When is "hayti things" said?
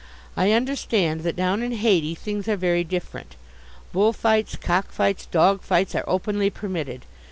1.73-2.47